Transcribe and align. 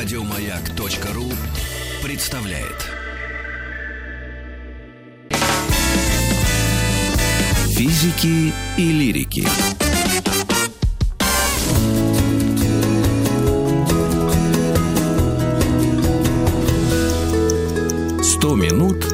Радиомаяк.ру 0.00 1.24
представляет. 2.04 2.86
Физики 7.66 8.54
и 8.76 8.92
лирики. 8.92 9.44
Сто 18.22 18.54
минут 18.54 19.07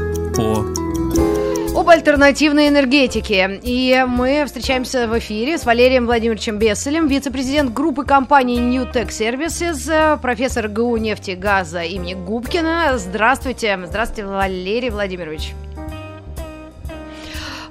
альтернативной 2.05 2.69
энергетике. 2.69 3.61
И 3.63 4.05
мы 4.07 4.45
встречаемся 4.45 5.09
в 5.09 5.19
эфире 5.21 5.57
с 5.57 5.65
Валерием 5.65 6.05
Владимировичем 6.05 6.59
Бесселем, 6.59 7.09
вице-президент 7.09 7.73
группы 7.73 8.05
компании 8.05 8.59
New 8.59 8.83
Tech 8.85 9.09
Services, 9.09 10.21
профессор 10.21 10.69
ГУ 10.69 10.99
нефти 10.99 11.31
и 11.31 11.35
газа 11.35 11.81
имени 11.81 12.13
Губкина. 12.13 12.99
Здравствуйте. 12.99 13.81
Здравствуйте, 13.87 14.27
Валерий 14.27 14.91
Владимирович. 14.91 15.55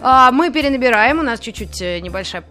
А, 0.02 0.32
мы 0.32 0.50
перенабираем, 0.52 1.20
у 1.20 1.22
нас 1.22 1.40
чуть-чуть 1.40 1.80
э, 1.84 2.00
небольшая 2.00 2.44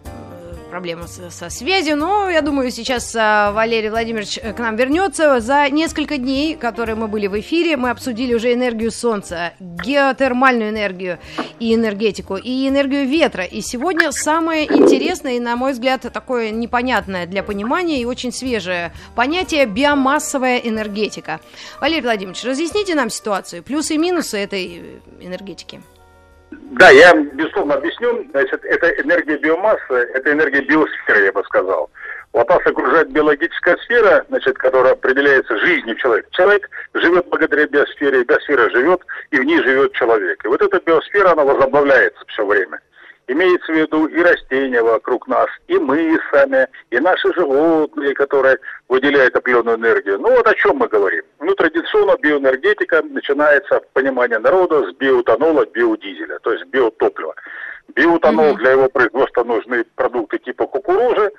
проблема 0.72 1.06
со, 1.06 1.28
со 1.28 1.50
связью, 1.50 1.98
но 1.98 2.30
я 2.30 2.40
думаю, 2.40 2.70
сейчас 2.70 3.14
а, 3.14 3.52
Валерий 3.52 3.90
Владимирович 3.90 4.38
э, 4.38 4.54
к 4.54 4.58
нам 4.58 4.74
вернется. 4.76 5.38
За 5.40 5.68
несколько 5.68 6.16
дней, 6.16 6.56
которые 6.56 6.96
мы 6.96 7.08
были 7.08 7.26
в 7.26 7.38
эфире, 7.40 7.76
мы 7.76 7.90
обсудили 7.90 8.32
уже 8.32 8.54
энергию 8.54 8.90
Солнца, 8.90 9.52
геотермальную 9.60 10.70
энергию 10.70 11.18
и 11.60 11.74
энергетику, 11.74 12.36
и 12.36 12.66
энергию 12.66 13.06
ветра. 13.06 13.44
И 13.44 13.60
сегодня 13.60 14.12
самое 14.12 14.64
интересное 14.64 15.34
и, 15.34 15.40
на 15.40 15.56
мой 15.56 15.72
взгляд, 15.72 16.10
такое 16.10 16.48
непонятное 16.48 17.26
для 17.26 17.42
понимания 17.42 18.00
и 18.00 18.06
очень 18.06 18.32
свежее 18.32 18.94
понятие 19.14 19.66
биомассовая 19.66 20.56
энергетика. 20.56 21.40
Валерий 21.82 22.00
Владимирович, 22.00 22.44
разъясните 22.44 22.94
нам 22.94 23.10
ситуацию, 23.10 23.62
плюсы 23.62 23.96
и 23.96 23.98
минусы 23.98 24.38
этой 24.38 25.02
энергетики. 25.20 25.82
Да, 26.72 26.90
я, 26.90 27.14
безусловно, 27.14 27.74
объясню. 27.74 28.26
Значит, 28.30 28.64
это 28.64 28.88
энергия 29.02 29.36
биомассы, 29.38 29.94
это 30.14 30.32
энергия 30.32 30.62
биосферы, 30.62 31.24
я 31.24 31.32
бы 31.32 31.42
сказал. 31.44 31.90
Вот 32.32 32.48
нас 32.48 32.60
окружает 32.64 33.10
биологическая 33.10 33.76
сфера, 33.78 34.24
значит, 34.28 34.56
которая 34.56 34.94
определяется 34.94 35.58
жизнью 35.58 35.96
человека. 35.96 36.28
Человек 36.32 36.68
живет 36.94 37.26
благодаря 37.28 37.66
биосфере, 37.66 38.24
биосфера 38.24 38.70
живет, 38.70 39.02
и 39.30 39.38
в 39.38 39.44
ней 39.44 39.62
живет 39.62 39.92
человек. 39.92 40.42
И 40.44 40.48
вот 40.48 40.62
эта 40.62 40.80
биосфера, 40.80 41.32
она 41.32 41.44
возобновляется 41.44 42.24
все 42.28 42.46
время. 42.46 42.80
Имеется 43.28 43.72
в 43.72 43.76
виду 43.76 44.06
и 44.06 44.20
растения 44.20 44.82
вокруг 44.82 45.28
нас, 45.28 45.46
и 45.68 45.78
мы 45.78 46.18
сами, 46.32 46.66
и 46.90 46.98
наши 46.98 47.32
животные, 47.34 48.14
которые 48.14 48.58
выделяют 48.88 49.36
определенную 49.36 49.76
энергию. 49.76 50.18
Ну 50.18 50.30
вот 50.30 50.46
о 50.46 50.54
чем 50.54 50.78
мы 50.78 50.88
говорим. 50.88 51.22
Ну, 51.38 51.54
традиционно 51.54 52.16
биоэнергетика 52.20 53.02
начинается 53.02 53.80
в 53.80 53.88
понимании 53.92 54.36
народа 54.36 54.90
с 54.90 54.94
биоэтанола, 54.96 55.66
биодизеля, 55.66 56.38
то 56.40 56.52
есть 56.52 56.64
биотоплива. 56.66 57.34
Биоэтанол, 57.94 58.54
mm-hmm. 58.54 58.58
для 58.58 58.70
его 58.72 58.88
производства 58.88 59.44
нужны 59.44 59.84
продукты 59.94 60.38
типа 60.38 60.66
кукурузы, 60.66 61.30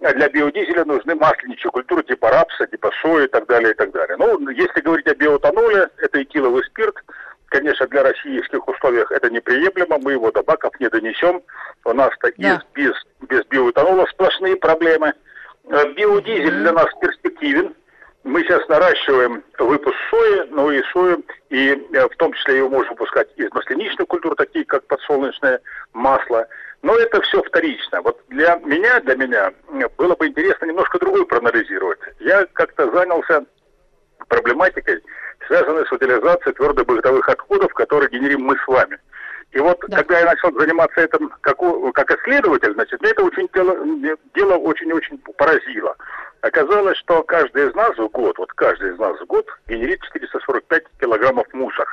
а 0.00 0.12
для 0.12 0.28
биодизеля 0.28 0.84
нужны 0.84 1.16
масленичные 1.16 1.72
культуры 1.72 2.04
типа 2.04 2.30
рапса, 2.30 2.68
типа 2.68 2.92
сои 3.02 3.24
и 3.24 3.28
так 3.28 3.46
далее, 3.46 3.72
и 3.72 3.74
так 3.74 3.90
далее. 3.90 4.16
Ну, 4.18 4.48
если 4.50 4.80
говорить 4.80 5.08
о 5.08 5.14
биоэтаноле, 5.16 5.88
это 5.98 6.22
этиловый 6.22 6.62
спирт– 6.64 6.94
Конечно, 7.48 7.86
для 7.86 8.02
российских 8.02 8.66
условиях 8.68 9.10
это 9.10 9.30
неприемлемо, 9.30 9.98
мы 9.98 10.12
его 10.12 10.30
до 10.30 10.42
баков 10.42 10.78
не 10.80 10.88
донесем. 10.88 11.42
У 11.84 11.92
нас-то 11.94 12.30
да. 12.36 12.62
без, 12.74 12.92
без 13.28 13.44
биоэтанола 13.46 14.06
сплошные 14.06 14.56
проблемы. 14.56 15.14
Э, 15.70 15.92
биодизель 15.94 16.60
для 16.60 16.72
нас 16.72 16.88
перспективен. 17.00 17.74
Мы 18.24 18.42
сейчас 18.42 18.68
наращиваем 18.68 19.42
выпуск 19.58 19.96
сои, 20.10 20.46
ну 20.50 20.70
и 20.70 20.82
сою, 20.92 21.24
и 21.48 21.70
э, 21.70 22.08
в 22.08 22.16
том 22.16 22.34
числе 22.34 22.58
его 22.58 22.68
можно 22.68 22.90
выпускать 22.90 23.28
из 23.36 23.50
масляничных 23.52 24.06
культур, 24.06 24.34
такие 24.34 24.66
как 24.66 24.86
подсолнечное 24.86 25.60
масло. 25.94 26.46
Но 26.82 26.96
это 26.96 27.22
все 27.22 27.42
вторично. 27.42 28.02
Вот 28.02 28.20
для 28.28 28.56
меня, 28.56 29.00
для 29.00 29.14
меня 29.14 29.52
было 29.96 30.14
бы 30.14 30.26
интересно 30.26 30.66
немножко 30.66 30.98
другое 30.98 31.24
проанализировать. 31.24 31.98
Я 32.20 32.44
как-то 32.52 32.90
занялся 32.90 33.46
проблематикой 34.28 35.02
связанные 35.48 35.84
с 35.86 35.92
утилизацией 35.92 36.54
твердых 36.54 36.86
бытовых 36.86 37.28
отходов, 37.28 37.72
которые 37.74 38.10
генерим 38.10 38.42
мы 38.42 38.56
с 38.56 38.68
вами. 38.68 38.98
И 39.52 39.58
вот 39.58 39.78
да. 39.88 39.96
когда 39.98 40.20
я 40.20 40.26
начал 40.26 40.52
заниматься 40.58 41.00
этим 41.00 41.32
как, 41.40 41.56
как 41.94 42.10
исследователь, 42.10 42.74
значит, 42.74 43.00
мне 43.00 43.10
это 43.10 43.24
очень 43.24 43.48
дело, 43.54 44.16
дело 44.34 44.54
очень-очень 44.56 45.18
поразило. 45.36 45.96
Оказалось, 46.42 46.98
что 46.98 47.22
каждый 47.22 47.68
из 47.68 47.74
нас 47.74 47.96
в 47.96 48.08
год, 48.10 48.38
вот 48.38 48.52
каждый 48.52 48.92
из 48.92 48.98
нас 48.98 49.18
в 49.18 49.26
год 49.26 49.46
генерит 49.66 50.02
445 50.02 50.84
килограммов 51.00 51.46
мусора. 51.54 51.90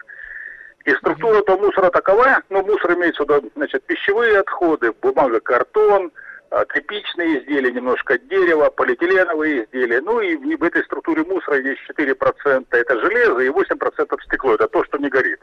И 0.83 0.93
структура 0.95 1.39
этого 1.39 1.57
мусора 1.57 1.89
такова, 1.89 2.41
ну, 2.49 2.61
мусор 2.61 2.93
имеется 2.93 3.23
в 3.23 3.29
виду, 3.29 3.49
значит, 3.55 3.83
пищевые 3.85 4.39
отходы, 4.39 4.91
бумага, 5.01 5.39
картон, 5.39 6.11
тряпичные 6.49 7.39
изделия, 7.39 7.71
немножко 7.71 8.17
дерева, 8.17 8.69
полиэтиленовые 8.69 9.65
изделия. 9.65 10.01
Ну 10.01 10.21
и 10.21 10.55
в 10.55 10.63
этой 10.63 10.83
структуре 10.83 11.23
мусора 11.23 11.59
есть 11.59 11.81
4% 11.89 12.65
это 12.71 12.99
железо 12.99 13.39
и 13.39 13.49
8% 13.49 14.21
стекло. 14.25 14.53
Это 14.53 14.67
то, 14.67 14.83
что 14.85 14.97
не 14.97 15.09
горит. 15.09 15.39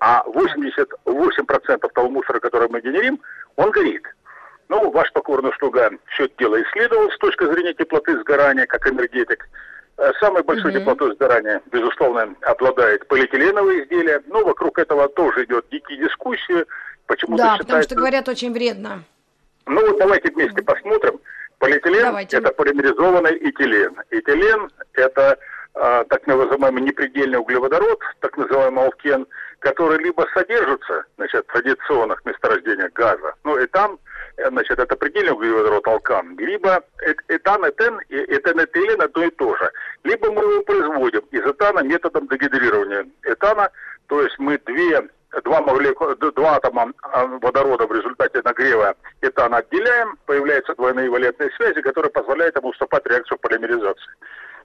А 0.00 0.24
88% 0.26 1.88
того 1.94 2.10
мусора, 2.10 2.40
который 2.40 2.68
мы 2.68 2.80
генерим, 2.80 3.20
он 3.56 3.70
горит. 3.70 4.04
Ну, 4.68 4.90
ваш 4.90 5.12
покорный 5.12 5.52
слуга 5.58 5.90
все 6.14 6.24
это 6.24 6.34
дело 6.38 6.60
исследовал 6.62 7.10
с 7.10 7.18
точки 7.18 7.44
зрения 7.44 7.74
теплоты 7.74 8.18
сгорания, 8.20 8.66
как 8.66 8.86
энергетик. 8.86 9.48
Э, 9.96 10.10
самой 10.20 10.42
большой 10.42 10.72
mm-hmm. 10.72 10.80
теплотой 10.80 11.14
сгорания, 11.14 11.60
безусловно, 11.70 12.34
обладает 12.42 13.06
полиэтиленовые 13.06 13.84
изделия. 13.84 14.22
Но 14.26 14.44
вокруг 14.44 14.78
этого 14.78 15.08
тоже 15.08 15.44
идет 15.44 15.66
дикие 15.70 15.98
дискуссии. 15.98 16.64
Почему-то 17.06 17.42
да, 17.42 17.50
считается... 17.50 17.64
потому 17.64 17.82
что 17.82 17.94
говорят 17.94 18.28
очень 18.28 18.52
вредно. 18.52 19.04
Ну 19.66 19.86
вот 19.86 19.98
давайте 19.98 20.30
вместе 20.30 20.62
посмотрим. 20.62 21.20
Полиэтилен 21.58 22.02
давайте. 22.02 22.38
это 22.38 22.52
полимеризованный 22.52 23.36
этилен. 23.36 23.96
Этилен 24.10 24.70
это 24.94 25.38
э, 25.74 26.04
так 26.08 26.26
называемый 26.26 26.82
непредельный 26.82 27.38
углеводород, 27.38 28.00
так 28.20 28.36
называемый 28.36 28.84
алкен, 28.84 29.26
который 29.60 29.98
либо 30.02 30.26
содержится 30.34 31.04
значит, 31.16 31.46
в 31.46 31.52
традиционных 31.52 32.24
месторождениях 32.26 32.92
газа, 32.92 33.34
ну 33.44 33.58
и 33.58 33.66
там 33.66 33.98
э, 34.36 34.48
значит, 34.48 34.78
это 34.78 34.94
предельный 34.94 35.32
углеводород 35.32 35.86
алкан, 35.86 36.36
либо 36.36 36.82
этан, 37.28 37.64
этен 37.64 37.98
и 38.10 38.16
этен, 38.16 38.60
этилен 38.60 39.00
одно 39.00 39.24
и 39.24 39.30
то 39.30 39.56
же. 39.56 39.70
Либо 40.02 40.30
мы 40.30 40.42
его 40.42 40.62
производим 40.64 41.22
из 41.30 41.40
этана 41.40 41.80
методом 41.80 42.28
дегидрирования 42.28 43.06
этана, 43.22 43.70
то 44.08 44.20
есть 44.20 44.38
мы 44.38 44.58
две 44.58 45.08
два, 45.42 45.60
молеку... 45.60 46.14
два 46.16 46.56
атома 46.56 46.92
а, 47.02 47.26
водорода 47.26 47.86
в 47.86 47.92
результате 47.92 48.42
нагрева 48.42 48.94
этана 49.20 49.58
отделяем, 49.58 50.16
появляются 50.26 50.74
двойные 50.74 51.10
валентные 51.10 51.50
связи, 51.56 51.80
которые 51.80 52.10
позволяют 52.10 52.56
ему 52.56 52.68
уступать 52.68 53.06
реакцию 53.06 53.38
полимеризации. 53.38 54.12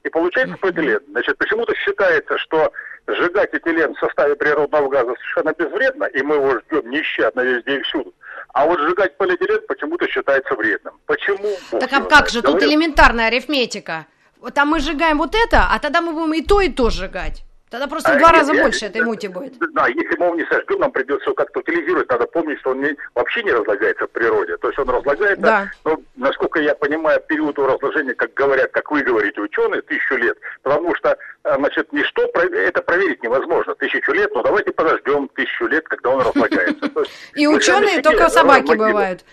И 0.03 0.09
получается 0.09 0.57
полиэтилен. 0.57 1.01
Значит, 1.11 1.37
почему-то 1.37 1.75
считается, 1.75 2.37
что 2.37 2.71
сжигать 3.07 3.53
этилен 3.53 3.93
в 3.95 3.99
составе 3.99 4.35
природного 4.35 4.87
газа 4.89 5.13
совершенно 5.15 5.53
безвредно, 5.53 6.05
и 6.05 6.21
мы 6.21 6.35
его 6.35 6.59
ждем 6.59 6.89
нещадно 6.89 7.41
везде 7.41 7.77
и 7.77 7.81
всюду. 7.81 8.13
А 8.53 8.65
вот 8.65 8.79
сжигать 8.79 9.17
полиэтилен 9.17 9.61
почему-то 9.67 10.07
считается 10.07 10.55
вредным. 10.55 10.93
Почему? 11.05 11.49
Так 11.71 11.91
а 11.91 12.01
как 12.05 12.29
же, 12.29 12.41
тут 12.41 12.61
элементарная 12.63 13.27
арифметика. 13.27 14.05
Там 14.53 14.69
мы 14.69 14.79
сжигаем 14.79 15.17
вот 15.17 15.35
это, 15.35 15.67
а 15.69 15.79
тогда 15.79 16.01
мы 16.01 16.13
будем 16.13 16.33
и 16.33 16.41
то, 16.41 16.61
и 16.61 16.69
то 16.69 16.89
сжигать. 16.89 17.43
Тогда 17.69 17.87
просто 17.87 18.13
в 18.13 18.17
два 18.17 18.29
а, 18.29 18.33
раза 18.33 18.53
я, 18.53 18.63
больше 18.63 18.85
этой 18.87 19.01
мути 19.01 19.27
будет. 19.27 19.53
Да, 19.73 19.87
если 19.87 20.17
мы 20.17 20.25
его 20.25 20.35
не 20.35 20.45
сожгем, 20.45 20.79
нам 20.79 20.91
придется 20.91 21.25
его 21.25 21.35
как-то 21.35 21.59
утилизировать. 21.59 22.09
Надо 22.09 22.25
помнить, 22.25 22.59
что 22.59 22.71
он 22.71 22.81
не, 22.81 22.95
вообще 23.13 23.43
не 23.43 23.51
разлагается 23.51 24.07
в 24.07 24.09
природе. 24.09 24.57
То 24.57 24.67
есть 24.69 24.79
он 24.79 24.89
разлагается, 24.89 25.41
да. 25.41 25.71
но, 25.85 25.99
насколько 26.15 26.59
я 26.59 26.73
понимаю, 26.73 27.21
период 27.27 27.57
его 27.57 27.67
разложения, 27.67 28.15
как 28.15 28.33
говорят, 28.33 28.71
как 28.71 28.89
вы 28.89 29.03
говорите, 29.03 29.39
ученые, 29.39 29.83
тысячу 29.83 30.15
лет. 30.15 30.35
Потому 30.63 30.95
что, 30.95 31.15
э, 31.43 31.55
значит, 31.57 31.93
ничто, 31.93 32.23
это 32.23 32.81
проверить 32.81 33.21
невозможно. 33.21 33.75
Тысячу 33.75 34.13
лет, 34.13 34.31
но 34.33 34.41
давайте 34.41 34.71
подождем 34.71 35.29
тысячу 35.35 35.67
лет, 35.67 35.87
когда 35.87 36.09
он 36.09 36.21
разлагается. 36.21 36.89
И 37.35 37.45
ученые 37.45 38.01
только 38.01 38.29
собаки 38.29 38.75
бывают. 38.75 39.23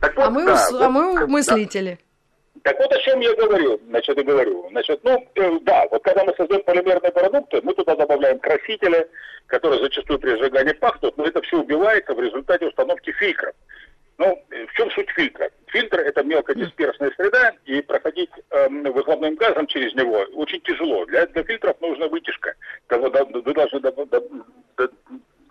А 0.00 0.30
мы 0.30 0.48
а 0.48 1.26
мыслители. 1.26 1.98
Так 2.62 2.78
вот 2.78 2.92
о 2.92 2.98
чем 2.98 3.20
я 3.20 3.34
говорю, 3.34 3.80
значит, 3.88 4.18
и 4.18 4.22
говорю. 4.22 4.68
Значит, 4.70 5.00
ну, 5.02 5.26
э, 5.34 5.58
да, 5.62 5.86
вот 5.90 6.02
когда 6.02 6.24
мы 6.24 6.34
создаем 6.36 6.62
полимерные 6.62 7.12
продукты, 7.12 7.60
мы 7.62 7.72
туда 7.74 7.96
добавляем 7.96 8.38
красители, 8.38 9.08
которые 9.46 9.80
зачастую 9.80 10.18
при 10.18 10.36
сжигании 10.36 10.72
пахнут, 10.72 11.16
но 11.16 11.24
это 11.24 11.40
все 11.42 11.60
убивается 11.60 12.14
в 12.14 12.20
результате 12.20 12.66
установки 12.66 13.12
фильтров. 13.12 13.54
Ну, 14.18 14.44
э, 14.50 14.66
в 14.66 14.72
чем 14.74 14.90
суть 14.90 15.08
фильтра? 15.10 15.50
Фильтр– 15.68 16.00
это 16.00 16.22
мелкодисперсная 16.22 17.10
среда, 17.16 17.52
и 17.64 17.80
проходить 17.80 18.30
э, 18.50 18.68
выхлопным 18.68 19.36
газом 19.36 19.66
через 19.66 19.94
него 19.94 20.18
очень 20.34 20.60
тяжело. 20.60 21.06
Для, 21.06 21.26
для 21.26 21.42
фильтров 21.44 21.80
нужна 21.80 22.08
вытяжка. 22.08 22.54
Вы 22.90 23.10
должны 23.10 23.80
до, 23.80 23.92
до, 23.92 24.28
до, 24.76 24.90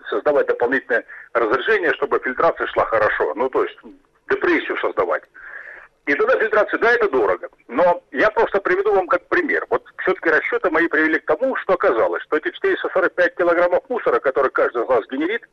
создавать 0.09 0.47
дополнительное 0.47 1.03
разрежение, 1.33 1.91
чтобы 1.93 2.19
фильтрация 2.19 2.67
шла 2.67 2.85
хорошо. 2.85 3.33
Ну, 3.35 3.49
то 3.49 3.63
есть 3.63 3.77
депрессию 4.29 4.77
создавать. 4.77 5.18
И 6.09 6.15
тогда 6.15 6.39
фильтрация, 6.39 6.79
да, 6.79 6.91
это 6.91 7.07
дорого. 7.07 7.49
Но 7.67 8.01
я 8.11 8.31
просто 8.31 8.59
приведу 8.61 8.95
вам 8.95 9.05
как 9.05 9.27
пример. 9.27 9.67
Вот 9.69 9.85
все-таки 9.97 10.29
расчеты 10.29 10.71
мои 10.71 10.87
привели 10.87 11.19
к 11.19 11.25
тому, 11.25 11.55
что 11.57 11.73
оказалось, 11.73 12.23
что 12.23 12.37
эти 12.37 12.49
445 12.49 13.35
килограммов 13.35 13.87
мусора, 13.89 14.19
которые 14.19 14.49
каждый 14.49 14.81
из 14.81 14.89
нас 14.89 15.05
генерит, 15.11 15.43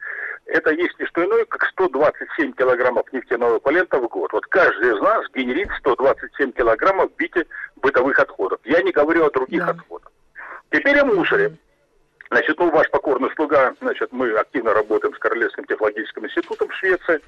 это 0.46 0.70
есть 0.70 0.98
не 0.98 1.04
что 1.04 1.26
иное, 1.26 1.44
как 1.44 1.66
127 1.66 2.52
килограммов 2.52 3.12
нефтяного 3.12 3.58
эквивалента 3.58 3.98
в 3.98 4.08
год. 4.08 4.32
Вот 4.32 4.46
каждый 4.46 4.96
из 4.96 5.00
нас 5.02 5.26
генерит 5.34 5.68
127 5.80 6.52
килограммов 6.52 7.14
бити 7.16 7.46
бытовых 7.82 8.18
отходов. 8.18 8.58
Я 8.64 8.80
не 8.80 8.92
говорю 8.92 9.26
о 9.26 9.30
других 9.30 9.62
да. 9.62 9.72
отходах. 9.72 10.10
Теперь 10.70 10.98
о 11.00 11.04
мусоре. 11.04 11.54
Значит, 12.30 12.58
ну, 12.58 12.70
ваш 12.70 12.90
покорный 12.90 13.30
слуга, 13.36 13.74
значит, 13.82 14.10
мы 14.10 14.32
активно 14.32 14.72
работаем 14.72 15.14
с 15.14 15.18
Королевским 15.18 15.66
технологическим 15.66 16.24
институтом 16.24 16.68
в 16.68 16.74
Швеции. 16.76 17.20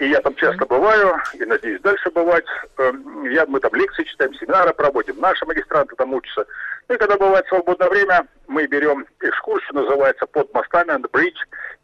И 0.00 0.08
я 0.08 0.20
там 0.22 0.34
часто 0.36 0.64
бываю, 0.64 1.14
и 1.34 1.44
надеюсь 1.44 1.82
дальше 1.82 2.10
бывать. 2.10 2.46
Эм, 2.78 3.30
я, 3.30 3.44
мы 3.44 3.60
там 3.60 3.74
лекции 3.74 4.04
читаем, 4.04 4.32
семинары 4.32 4.72
проводим, 4.72 5.20
наши 5.20 5.44
магистранты 5.44 5.94
там 5.94 6.14
учатся. 6.14 6.46
И 6.88 6.96
когда 6.96 7.18
бывает 7.18 7.46
свободное 7.48 7.90
время, 7.90 8.26
мы 8.48 8.66
берем 8.66 9.06
экскурсию, 9.20 9.74
называется 9.74 10.24
«Под 10.24 10.52
мостами 10.54 10.92
and 10.92 11.06
Bridge». 11.10 11.36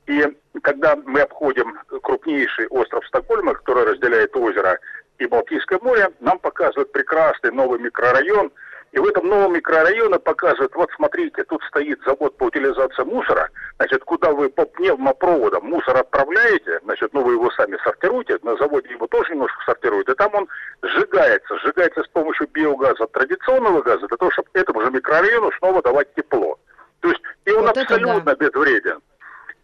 И 0.06 0.26
когда 0.62 0.96
мы 0.96 1.20
обходим 1.20 1.78
крупнейший 2.02 2.68
остров 2.68 3.06
Стокгольма, 3.06 3.52
который 3.52 3.84
разделяет 3.84 4.34
озеро 4.34 4.78
и 5.18 5.26
Балтийское 5.26 5.78
море, 5.82 6.08
нам 6.20 6.38
показывают 6.38 6.92
прекрасный 6.92 7.52
новый 7.52 7.78
микрорайон– 7.78 8.50
и 8.96 8.98
в 8.98 9.04
этом 9.04 9.28
новом 9.28 9.52
микрорайоне 9.52 10.18
показывают, 10.18 10.74
вот 10.74 10.90
смотрите, 10.96 11.44
тут 11.44 11.62
стоит 11.64 12.00
завод 12.06 12.34
по 12.38 12.44
утилизации 12.44 13.02
мусора, 13.02 13.50
значит, 13.76 14.02
куда 14.04 14.32
вы 14.32 14.48
по 14.48 14.64
пневмопроводам 14.64 15.66
мусор 15.66 15.98
отправляете, 15.98 16.80
значит, 16.82 17.12
ну 17.12 17.22
вы 17.22 17.34
его 17.34 17.50
сами 17.50 17.76
сортируете, 17.84 18.38
на 18.42 18.56
заводе 18.56 18.88
его 18.88 19.06
тоже 19.06 19.32
немножко 19.32 19.62
сортируют, 19.66 20.08
и 20.08 20.14
там 20.14 20.30
он 20.32 20.48
сжигается, 20.80 21.58
сжигается 21.58 22.04
с 22.04 22.08
помощью 22.08 22.48
биогаза, 22.48 23.06
традиционного 23.08 23.82
газа, 23.82 24.08
для 24.08 24.16
того, 24.16 24.30
чтобы 24.30 24.48
этому 24.54 24.80
же 24.80 24.90
микрорайону 24.90 25.52
снова 25.58 25.82
давать 25.82 26.14
тепло. 26.14 26.58
То 27.00 27.10
есть, 27.10 27.20
и 27.44 27.52
он 27.52 27.66
вот 27.66 27.76
абсолютно 27.76 28.20
да. 28.22 28.34
безвреден. 28.34 29.00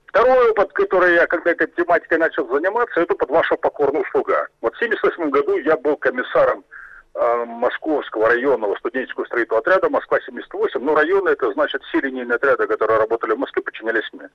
Второй 0.09 0.51
опыт, 0.51 0.75
который 0.75 1.15
я, 1.15 1.27
когда 1.27 1.53
этой 1.53 1.69
тематикой 1.69 2.19
начал 2.19 2.47
заниматься, 2.53 3.01
это 3.01 3.15
под 3.15 3.31
ваша 3.31 3.57
покорная 3.57 4.03
услуга. 4.03 4.47
Вот 4.61 4.75
в 4.75 4.77
1978 4.77 5.31
году 5.31 5.57
я 5.57 5.79
был 5.79 5.97
комиссаром 5.97 6.63
Э, 7.15 7.45
Московского 7.45 8.29
районного 8.29 8.75
студенческого 8.77 9.27
строительного 9.27 9.61
отряда 9.61 9.91
Москва-78. 9.91 10.79
Ну, 10.81 10.95
районы 10.95 11.29
это 11.29 11.53
значит 11.53 11.83
все 11.83 12.01
линейные 12.01 12.37
отряды, 12.37 12.67
которые 12.67 13.01
работали 13.01 13.33
в 13.35 13.39
Москве, 13.39 13.63
подчинялись 13.63 14.09
мне. 14.13 14.31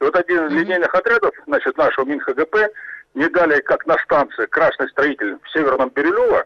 И 0.00 0.04
вот 0.04 0.14
один 0.14 0.46
из 0.46 0.52
линейных 0.52 0.94
отрядов, 0.94 1.34
значит, 1.48 1.76
нашего 1.76 2.04
МинХГП, 2.04 2.56
не 3.14 3.28
далее, 3.30 3.60
как 3.62 3.84
на 3.86 3.98
станции 3.98 4.46
Красный 4.46 4.88
строитель 4.90 5.38
в 5.42 5.50
Северном 5.50 5.90
Бирюлево, 5.90 6.44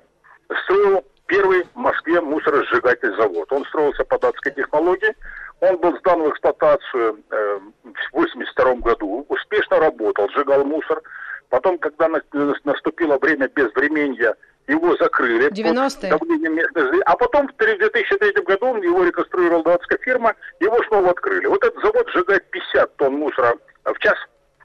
строил 0.64 1.04
первый 1.26 1.64
в 1.74 1.76
Москве 1.76 2.18
мусоросжигательный 2.18 3.16
завод. 3.16 3.52
Он 3.52 3.62
строился 3.66 4.04
по 4.04 4.18
датской 4.18 4.52
технологии, 4.52 5.14
он 5.60 5.76
был 5.76 5.98
сдан 5.98 6.22
в 6.22 6.30
эксплуатацию 6.30 7.20
э, 7.30 7.58
в 7.84 8.14
1982 8.14 8.74
году, 8.76 9.26
успешно 9.28 9.80
работал, 9.80 10.30
сжигал 10.30 10.64
мусор. 10.64 11.02
Потом, 11.50 11.76
когда 11.76 12.08
наступило 12.08 13.18
время 13.18 13.48
безвременья, 13.54 14.34
его 14.66 14.96
закрыли. 14.96 15.50
90-е? 15.50 17.02
А 17.04 17.16
потом 17.16 17.48
в 17.48 17.56
2003 17.56 18.42
году 18.44 18.76
его 18.82 19.04
реконструировала 19.04 19.64
датская 19.64 19.98
фирма, 19.98 20.34
его 20.60 20.82
снова 20.84 21.10
открыли. 21.10 21.46
Вот 21.46 21.62
этот 21.64 21.82
завод 21.82 22.08
сжигает 22.10 22.48
50 22.50 22.96
тонн 22.96 23.14
мусора 23.14 23.54
в 23.84 23.98
час 23.98 24.16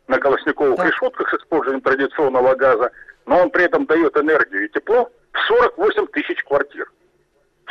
на 0.08 0.18
колосниковых 0.20 0.78
да. 0.78 0.86
решетках 0.88 1.30
с 1.30 1.34
использованием 1.40 1.82
традиционного 1.82 2.56
газа, 2.56 2.92
но 3.26 3.44
он 3.44 3.52
при 3.52 3.66
этом 3.66 3.86
дает 3.86 4.16
энергию 4.18 4.66
и 4.66 4.70
тепло 4.70 5.12
в 5.34 5.40
48 5.48 6.08
тысяч 6.08 6.44
квартир. 6.44 6.92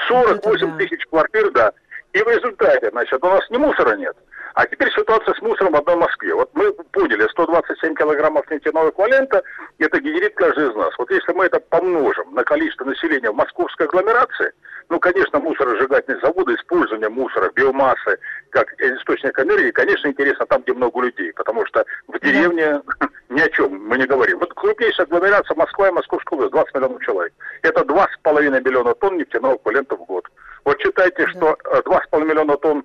48 0.06 0.70
вот 0.70 0.78
тысяч 0.78 1.04
квартир, 1.06 1.50
да. 1.50 1.72
И 2.12 2.22
в 2.22 2.28
результате, 2.28 2.90
значит, 2.90 3.22
у 3.22 3.28
нас 3.28 3.48
ни 3.50 3.58
мусора 3.58 3.96
нет, 3.96 4.16
а 4.54 4.66
теперь 4.66 4.90
ситуация 4.92 5.34
с 5.34 5.42
мусором 5.42 5.72
в 5.72 5.76
одной 5.76 5.96
Москве. 5.96 6.34
Вот 6.34 6.50
мы 6.54 6.72
поняли, 6.72 7.28
127 7.30 7.94
килограммов 7.94 8.50
нефтяного 8.50 8.90
эквивалента, 8.90 9.42
это 9.78 10.00
генерит 10.00 10.34
каждый 10.34 10.70
из 10.70 10.74
нас. 10.74 10.92
Вот 10.98 11.10
если 11.10 11.32
мы 11.32 11.46
это 11.46 11.60
помножим 11.60 12.34
на 12.34 12.42
количество 12.44 12.84
населения 12.84 13.30
в 13.30 13.36
московской 13.36 13.86
агломерации, 13.86 14.52
ну, 14.88 14.98
конечно, 14.98 15.38
мусоросжигательные 15.38 16.20
заводы, 16.22 16.54
использование 16.54 17.10
мусора, 17.10 17.52
биомассы 17.54 18.18
как 18.50 18.72
источник 18.80 19.38
энергии, 19.38 19.70
конечно, 19.70 20.08
интересно 20.08 20.46
там, 20.46 20.62
где 20.62 20.72
много 20.72 21.02
людей, 21.02 21.32
потому 21.34 21.66
что 21.66 21.84
в 22.06 22.18
деревне 22.20 22.80
ни 23.28 23.40
о 23.40 23.48
чем 23.50 23.86
мы 23.86 23.98
не 23.98 24.06
говорим. 24.06 24.38
Вот 24.38 24.54
крупнейшая 24.54 25.06
агломерация 25.06 25.54
Москва 25.56 25.88
и 25.88 25.92
Московская 25.92 26.36
область, 26.36 26.52
20 26.52 26.74
миллионов 26.74 27.04
человек. 27.04 27.34
Это 27.62 27.82
2,5 27.82 28.64
миллиона 28.64 28.94
тонн 28.94 29.18
нефтяного 29.18 29.56
эквивалента 29.56 29.94
в 29.96 30.04
год. 30.06 30.26
Вот 30.68 30.78
считайте, 30.82 31.26
что 31.28 31.56
2,5 31.64 31.98
э, 32.12 32.24
миллиона 32.26 32.58
тонн 32.58 32.84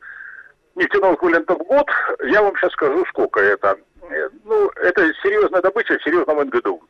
нефтяного 0.75 1.15
эквивалента 1.15 1.53
в 1.53 1.57
год, 1.57 1.85
я 2.27 2.41
вам 2.41 2.55
сейчас 2.55 2.71
скажу, 2.71 3.05
сколько 3.09 3.41
это. 3.41 3.75
Э, 4.09 4.29
ну, 4.45 4.69
это 4.77 5.13
серьезная 5.21 5.61
добыча 5.61 5.97
в 5.97 6.03
серьезном 6.03 6.39
НГДУ. 6.47 6.81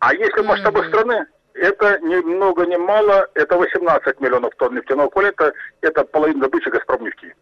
А 0.00 0.12
если 0.12 0.42
в 0.42 0.44
масштабах 0.44 0.88
страны, 0.88 1.24
это 1.54 1.98
ни 2.00 2.16
много 2.16 2.66
ни 2.66 2.76
мало, 2.76 3.26
это 3.32 3.56
18 3.56 4.20
миллионов 4.20 4.54
тонн 4.56 4.74
нефтяного 4.74 5.08
эквивалента, 5.08 5.54
это 5.80 6.04
половина 6.04 6.42
добычи 6.42 6.68
«Газпромнефти». 6.68 7.34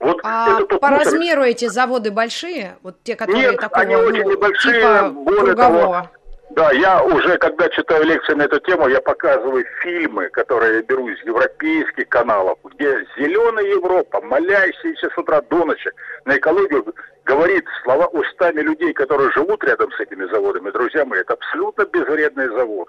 Вот 0.00 0.18
а 0.24 0.62
по 0.66 0.88
мусор... 0.88 1.04
размеру 1.04 1.44
эти 1.44 1.68
заводы 1.68 2.10
большие? 2.10 2.78
Вот 2.82 2.96
те, 3.04 3.14
которые 3.14 3.52
Нет, 3.52 3.60
такого, 3.60 3.82
они 3.82 3.94
очень 3.94 4.24
ну, 4.24 4.32
небольшие, 4.32 4.74
типа 4.74 5.10
более 5.10 5.54
кругового. 5.54 5.82
того, 5.82 6.10
да, 6.56 6.72
я 6.72 7.04
уже, 7.04 7.36
когда 7.36 7.68
читаю 7.68 8.04
лекции 8.04 8.32
на 8.32 8.44
эту 8.44 8.58
тему, 8.60 8.88
я 8.88 9.02
показываю 9.02 9.62
фильмы, 9.82 10.30
которые 10.30 10.76
я 10.76 10.82
беру 10.82 11.06
из 11.06 11.22
европейских 11.22 12.08
каналов, 12.08 12.58
где 12.64 13.06
зеленая 13.18 13.66
Европа, 13.66 14.22
молящаяся 14.22 15.10
с 15.10 15.18
утра 15.18 15.42
до 15.42 15.66
ночи 15.66 15.90
на 16.24 16.38
экологию, 16.38 16.94
говорит 17.26 17.66
слова 17.82 18.06
устами 18.06 18.62
людей, 18.62 18.94
которые 18.94 19.30
живут 19.32 19.62
рядом 19.64 19.92
с 19.92 20.00
этими 20.00 20.24
заводами. 20.30 20.70
Друзья 20.70 21.04
мои, 21.04 21.20
это 21.20 21.34
абсолютно 21.34 21.84
безвредный 21.84 22.48
завод. 22.48 22.88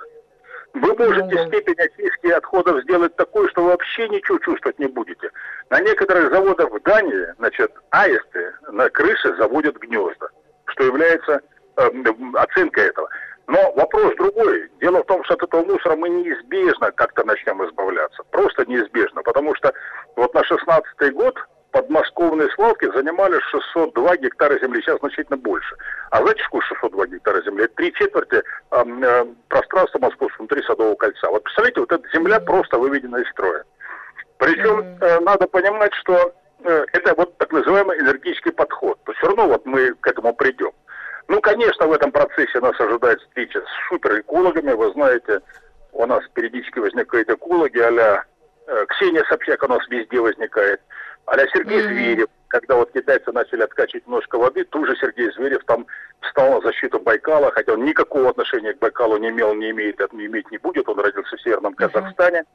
Вы 0.74 0.96
можете 0.96 1.36
mm 1.36 1.48
степень 1.48 1.76
очистки 1.78 2.28
отходов 2.28 2.82
сделать 2.84 3.18
такой, 3.18 3.50
что 3.50 3.64
вы 3.64 3.72
вообще 3.72 4.08
ничего 4.08 4.40
чувствовать 4.40 4.80
не 4.80 4.88
будете. 4.88 5.30
На 5.70 5.82
некоторых 5.82 6.32
заводах 6.32 6.72
в 6.72 6.82
Дании, 6.84 7.34
значит, 7.38 7.70
аисты 7.90 8.54
на 8.72 8.90
крыше 8.90 9.36
заводят 9.36 9.76
гнезда, 9.76 10.30
что 10.68 10.86
является 10.86 11.42
э, 11.76 11.90
оценкой 12.36 12.86
этого. 12.86 13.10
Но 13.48 13.72
вопрос 13.76 14.14
другой. 14.18 14.70
Дело 14.82 15.04
в 15.04 15.06
том, 15.06 15.24
что 15.24 15.36
от 15.36 15.44
этого 15.44 15.64
мусора 15.64 15.96
мы 15.96 16.10
неизбежно 16.10 16.92
как-то 16.92 17.24
начнем 17.24 17.66
избавляться. 17.66 18.24
Просто 18.32 18.66
неизбежно. 18.66 19.24
Потому 19.24 19.56
что 19.56 19.74
вот 20.18 20.34
на 20.34 20.44
16 20.44 21.14
год 21.14 21.38
подмосковные 21.72 22.50
свалки 22.50 22.92
занимали 22.94 23.40
602 23.52 24.18
гектара 24.18 24.60
земли, 24.60 24.82
сейчас 24.82 25.00
значительно 25.00 25.38
больше. 25.38 25.76
А 26.12 26.22
знаете, 26.22 26.44
сколько 26.44 26.66
602 26.68 27.08
гектара 27.08 27.42
земли? 27.44 27.64
Это 27.64 27.76
три 27.76 27.94
четверти 27.94 28.36
э, 28.36 28.42
э, 28.72 29.26
пространства 29.48 30.00
московского 30.00 30.40
внутри 30.40 30.64
Садового 30.64 30.96
кольца. 30.96 31.30
Вот 31.30 31.44
представляете, 31.44 31.80
вот 31.80 31.92
эта 31.92 32.04
земля 32.14 32.40
просто 32.42 32.78
выведена 32.78 33.18
из 33.18 33.30
строя. 33.30 33.64
Причем 34.40 34.98
э, 35.00 35.20
надо 35.22 35.48
понимать, 35.48 35.94
что 35.96 36.34
э, 36.64 36.86
это 36.92 37.14
вот 37.16 37.38
так 37.38 37.52
называемый 37.54 38.00
энергетический 38.00 38.52
подход. 38.52 39.00
То 39.06 39.14
все 39.14 39.28
равно 39.28 39.48
вот 39.48 39.66
мы 39.66 39.94
к 39.94 40.08
этому 40.08 40.34
придем. 40.34 40.72
Ну, 41.28 41.42
конечно, 41.42 41.88
в 41.88 41.92
этом 41.92 42.12
процессе 42.12 42.60
нас 42.60 42.80
ожидает 42.80 43.20
встреча 43.22 43.62
с 43.62 43.90
суперэкологами. 43.90 44.72
Вы 44.74 44.92
знаете, 44.94 45.42
у 45.92 46.06
нас 46.06 46.24
периодически 46.34 46.80
возникают 46.80 47.30
экологи, 47.30 47.80
а 47.80 48.24
Ксения 48.88 49.24
Собчак 49.30 49.64
у 49.64 49.68
нас 49.68 49.86
везде 49.90 50.20
возникает, 50.20 50.82
а 51.26 51.38
Сергей 51.48 51.80
mm-hmm. 51.80 51.88
Зверев. 51.88 52.28
Когда 52.50 52.76
вот 52.76 52.92
китайцы 52.94 53.30
начали 53.34 53.64
откачивать 53.64 54.08
немножко 54.08 54.38
воды, 54.38 54.64
тут 54.64 54.88
же 54.88 54.96
Сергей 54.96 55.30
Зверев 55.34 55.66
там 55.66 55.86
встал 56.22 56.54
на 56.54 56.62
защиту 56.62 56.98
Байкала, 57.00 57.52
хотя 57.52 57.74
он 57.74 57.84
никакого 57.84 58.30
отношения 58.30 58.74
к 58.74 58.80
Байкалу 58.80 59.18
не 59.18 59.30
имел, 59.30 59.54
не 59.54 59.72
имеет, 59.72 60.00
не 60.14 60.28
иметь 60.28 60.50
не 60.50 60.58
будет, 60.58 60.88
он 60.88 60.98
родился 60.98 61.36
в 61.36 61.42
Северном 61.42 61.74
Казахстане. 61.74 62.46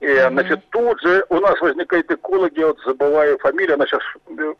И, 0.00 0.06
mm-hmm. 0.06 0.30
значит, 0.30 0.60
тут 0.70 1.00
же 1.00 1.24
у 1.28 1.38
нас 1.38 1.60
возникают 1.60 2.10
экологи, 2.10 2.60
вот 2.60 2.80
забываю 2.84 3.38
фамилию, 3.38 3.74
она 3.74 3.86
сейчас 3.86 4.02
э, 4.36 4.54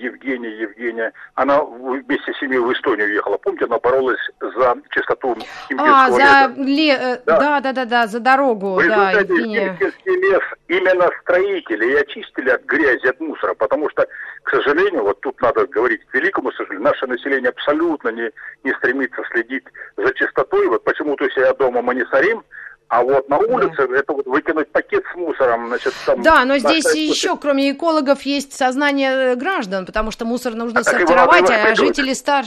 Евгения, 0.00 0.50
Евгения, 0.60 1.12
она 1.34 1.62
вместе 1.62 2.32
с 2.32 2.38
семьей 2.38 2.60
в 2.60 2.72
Эстонию 2.72 3.06
уехала. 3.06 3.36
Помните, 3.38 3.66
она 3.66 3.78
боролась 3.78 4.20
за 4.40 4.76
чистоту 4.90 5.36
А, 5.78 6.10
за 6.10 6.52
ле... 6.56 6.92
Э, 6.92 7.18
да. 7.26 7.38
да, 7.38 7.60
да, 7.60 7.72
да, 7.72 7.84
да, 7.84 8.06
за 8.06 8.20
дорогу, 8.20 8.74
в 8.74 8.88
да, 8.88 9.10
Евгения. 9.12 9.78
лес 10.06 10.42
именно 10.68 11.08
строители 11.22 11.92
и 11.92 11.94
очистили 11.94 12.50
от 12.50 12.64
грязи, 12.64 13.06
от 13.06 13.20
мусора, 13.20 13.54
потому 13.54 13.88
что, 13.90 14.06
к 14.42 14.50
сожалению, 14.50 15.02
вот 15.02 15.20
тут 15.20 15.40
надо 15.40 15.66
говорить 15.66 16.04
к 16.06 16.14
великому 16.14 16.52
сожалению, 16.52 16.84
наше 16.84 17.06
население 17.06 17.50
абсолютно 17.50 18.08
не, 18.08 18.30
не 18.64 18.72
стремится 18.74 19.22
следить 19.30 19.64
за 19.96 20.12
чистотой. 20.14 20.66
Вот 20.68 20.84
почему-то 20.84 21.24
у 21.24 21.30
себя 21.30 21.52
дома 21.54 21.82
мы 21.82 21.94
не 21.94 22.04
сорим, 22.06 22.42
а 22.90 23.04
вот 23.04 23.28
на 23.28 23.38
улице 23.38 23.86
да. 23.86 23.96
это 23.96 24.12
вот 24.12 24.26
выкинуть 24.26 24.70
пакет 24.72 25.04
с 25.12 25.16
мусором, 25.16 25.68
значит, 25.68 25.94
там... 26.04 26.20
Да, 26.22 26.44
но 26.44 26.58
здесь 26.58 26.92
еще, 26.92 27.36
кроме 27.36 27.70
экологов, 27.70 28.22
есть 28.22 28.52
сознание 28.52 29.36
граждан, 29.36 29.86
потому 29.86 30.10
что 30.10 30.24
мусор 30.24 30.54
нужно 30.54 30.80
а 30.80 30.84
сортировать, 30.84 31.48
а 31.48 31.74
жители 31.76 32.12
стар... 32.14 32.46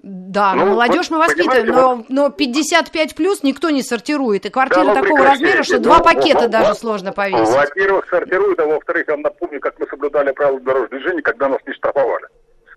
Да, 0.00 0.54
ну, 0.54 0.66
молодежь 0.66 1.10
мы 1.10 1.18
воспитываем, 1.18 1.66
но, 1.66 2.04
но 2.08 2.30
55 2.30 3.16
плюс 3.16 3.42
никто 3.42 3.70
не 3.70 3.82
сортирует. 3.82 4.46
И 4.46 4.50
квартира 4.50 4.84
да, 4.84 4.94
ну, 4.94 5.02
такого 5.02 5.24
размера, 5.24 5.62
что 5.64 5.78
ну, 5.78 5.82
два 5.82 5.98
пакета 6.00 6.42
ну, 6.42 6.48
даже 6.48 6.74
сложно 6.74 7.12
повесить. 7.12 7.48
Во-первых, 7.48 8.06
сортируют, 8.08 8.60
а 8.60 8.66
во-вторых, 8.66 9.08
я 9.08 9.14
вам 9.14 9.22
напомню, 9.22 9.58
как 9.58 9.76
мы 9.80 9.86
соблюдали 9.88 10.30
правила 10.32 10.60
дорожного 10.60 10.90
движения, 10.90 11.22
когда 11.22 11.48
нас 11.48 11.58
не 11.66 11.72
штрафовали. 11.72 12.26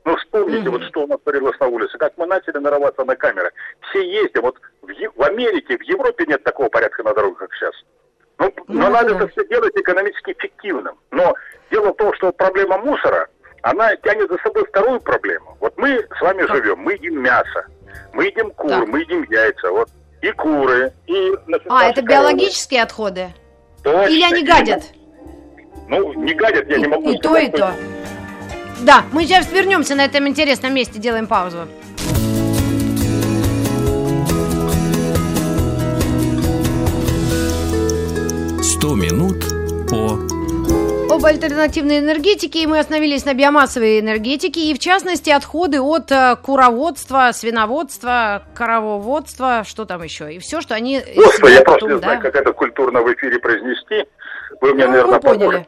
Ну, 0.03 0.15
вспомните, 0.17 0.67
mm-hmm. 0.67 0.72
вот 0.72 0.84
что 0.84 1.03
у 1.03 1.08
нас 1.08 1.20
творилось 1.22 1.60
на 1.60 1.67
улице, 1.67 1.98
как 1.98 2.13
мы 2.17 2.25
начали 2.25 2.58
нарываться 2.58 3.03
на 3.03 3.15
камеры. 3.15 3.51
Все 3.89 4.01
ездят, 4.01 4.41
вот 4.41 4.58
в, 4.81 4.88
в 4.88 5.24
Америке, 5.24 5.77
в 5.77 5.84
Европе 5.84 6.25
нет 6.27 6.43
такого 6.43 6.70
порядка 6.70 7.03
на 7.03 7.13
дорогах, 7.13 7.39
как 7.39 7.53
сейчас. 7.53 7.74
Ну, 8.39 8.48
mm-hmm. 8.48 8.63
но 8.67 8.89
надо 8.89 9.15
это 9.15 9.27
все 9.27 9.48
делать 9.48 9.75
экономически 9.75 10.31
эффективным. 10.31 10.96
Но 11.12 11.36
дело 11.70 11.93
в 11.93 11.98
том, 11.98 12.13
что 12.15 12.31
проблема 12.31 12.79
мусора, 12.79 13.27
она 13.62 13.96
тянет 13.98 14.29
за 14.29 14.38
собой 14.39 14.65
вторую 14.65 15.00
проблему. 15.01 15.55
Вот 15.60 15.77
мы 15.77 16.00
с 16.17 16.22
вами 16.22 16.41
живем, 16.48 16.79
мы 16.79 16.93
едим 16.93 17.22
мясо, 17.22 17.65
мы 18.13 18.25
едим 18.25 18.50
кур, 18.51 18.70
так. 18.70 18.88
мы 18.88 19.01
едим 19.01 19.24
яйца, 19.29 19.70
вот 19.70 19.89
и 20.22 20.31
куры, 20.31 20.91
и... 21.08 21.31
Значит, 21.46 21.67
а, 21.70 21.89
это 21.89 22.01
биологические 22.01 22.84
отходы? 22.84 23.29
Точно. 23.84 24.12
Или 24.12 24.24
они 24.24 24.43
гадят? 24.43 24.84
Ну, 25.88 26.13
не 26.13 26.34
гадят, 26.34 26.67
я 26.70 26.77
и, 26.77 26.81
не 26.81 26.88
могу 26.88 27.12
И 27.12 27.17
то, 27.17 27.36
и 27.36 27.50
то. 27.50 27.74
Да, 28.81 29.03
мы 29.11 29.25
сейчас 29.25 29.51
вернемся 29.51 29.95
на 29.95 30.05
этом 30.05 30.27
интересном 30.27 30.73
месте, 30.73 31.00
делаем 31.00 31.27
паузу. 31.27 31.67
Сто 38.63 38.95
минут 38.95 39.45
по 39.89 40.19
об 41.11 41.25
альтернативной 41.25 42.00
энергетике, 42.00 42.63
и 42.63 42.67
мы 42.67 42.79
остановились 42.79 43.25
на 43.25 43.33
биомассовой 43.33 44.00
энергетике, 44.00 44.61
и 44.61 44.73
в 44.73 44.79
частности 44.79 45.29
отходы 45.29 45.81
от 45.81 46.09
э, 46.09 46.38
куроводства, 46.41 47.31
свиноводства, 47.33 48.43
корововодства, 48.55 49.63
что 49.65 49.83
там 49.83 50.03
еще, 50.03 50.33
и 50.33 50.39
все, 50.39 50.61
что 50.61 50.73
они... 50.73 51.01
Господи, 51.15 51.53
я 51.53 51.61
просто 51.63 51.88
не 51.88 51.97
знаю, 51.97 52.21
как 52.21 52.33
это 52.33 52.53
культурно 52.53 53.01
в 53.01 53.13
эфире 53.13 53.39
произнести. 53.39 54.05
Вы 54.61 54.73
мне, 54.73 54.85
ну, 54.85 54.91
наверное, 54.91 55.19
поняли. 55.19 55.67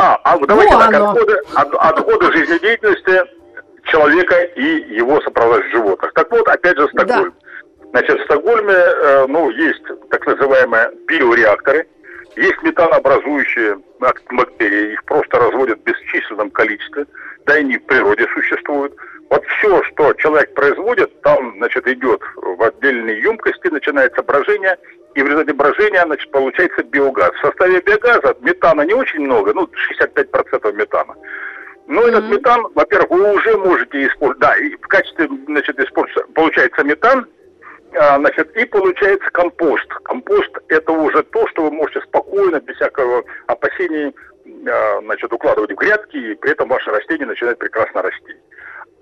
А, 0.00 0.18
а 0.24 0.38
давайте 0.38 0.72
ну, 0.72 0.80
так, 0.80 0.94
отходы, 0.94 1.36
от, 1.54 1.74
отходы 1.74 2.32
жизнедеятельности 2.32 3.22
человека 3.84 4.34
и 4.56 4.94
его 4.94 5.20
сопровождающих 5.20 5.72
животных. 5.72 6.12
Так 6.14 6.30
вот, 6.30 6.48
опять 6.48 6.78
же, 6.78 6.88
Стокгольм. 6.88 7.34
Да. 7.38 7.90
Значит, 7.90 8.20
в 8.20 8.24
Стокгольме, 8.24 8.72
э, 8.72 9.26
ну, 9.28 9.50
есть 9.50 9.82
так 10.10 10.26
называемые 10.26 10.90
биореакторы, 11.06 11.86
есть 12.36 12.62
метанообразующие 12.62 13.78
бактерии, 13.98 14.94
их 14.94 15.04
просто 15.04 15.38
разводят 15.38 15.80
в 15.80 15.82
бесчисленном 15.82 16.50
количестве, 16.50 17.04
да 17.44 17.58
и 17.58 17.60
они 17.60 17.76
в 17.76 17.84
природе 17.84 18.26
существуют. 18.32 18.94
Вот 19.28 19.44
все, 19.58 19.82
что 19.84 20.14
человек 20.14 20.54
производит, 20.54 21.20
там, 21.20 21.56
значит, 21.58 21.86
идет 21.86 22.22
в 22.36 22.62
отдельные 22.62 23.20
емкости, 23.20 23.68
начинается 23.68 24.22
брожение, 24.22 24.78
и 25.14 25.22
в 25.22 25.26
результате 25.26 25.52
брожения, 25.52 26.04
значит, 26.04 26.30
получается 26.30 26.82
биогаз. 26.84 27.32
В 27.32 27.46
составе 27.46 27.80
биогаза 27.80 28.36
метана 28.40 28.82
не 28.82 28.94
очень 28.94 29.20
много, 29.20 29.52
ну, 29.54 29.68
65% 30.00 30.72
метана. 30.72 31.14
Но 31.86 32.02
mm-hmm. 32.02 32.08
этот 32.08 32.24
метан, 32.30 32.66
во-первых, 32.74 33.10
вы 33.10 33.34
уже 33.34 33.56
можете 33.56 34.06
использовать, 34.06 34.38
да, 34.38 34.56
и 34.56 34.70
в 34.76 34.86
качестве, 34.86 35.28
значит, 35.46 35.78
используется, 35.80 36.24
получается 36.34 36.84
метан, 36.84 37.26
а, 37.98 38.18
значит, 38.18 38.56
и 38.56 38.64
получается 38.66 39.28
компост. 39.30 39.88
Компост– 40.04 40.50
это 40.68 40.92
уже 40.92 41.22
то, 41.24 41.48
что 41.48 41.64
вы 41.64 41.72
можете 41.72 42.00
спокойно, 42.02 42.60
без 42.60 42.76
всякого 42.76 43.24
опасений, 43.48 44.14
а, 44.68 45.00
значит, 45.02 45.32
укладывать 45.32 45.72
в 45.72 45.76
грядки, 45.76 46.16
и 46.16 46.34
при 46.36 46.52
этом 46.52 46.68
ваши 46.68 46.90
растения 46.90 47.26
начинают 47.26 47.58
прекрасно 47.58 48.02
расти. 48.02 48.36